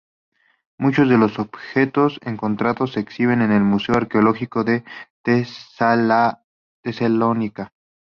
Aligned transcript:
Muchos 0.79 1.07
de 1.09 1.19
los 1.19 1.37
objetos 1.37 2.17
encontrados 2.25 2.93
se 2.93 2.99
exhiben 3.01 3.43
en 3.43 3.51
el 3.51 3.61
Museo 3.63 3.93
Arqueológico 3.97 4.63
de 4.63 4.83
Tesalónica. 5.23 7.71